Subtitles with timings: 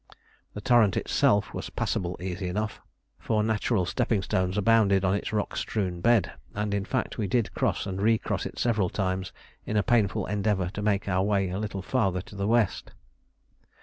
[0.55, 2.81] The torrent itself was passable easily enough,
[3.19, 7.53] for natural stepping stones abounded in its rock strewn bed; and in fact we did
[7.53, 9.31] cross and re cross it several times
[9.63, 12.93] in a painful endeavour to make our way a little farther to the west.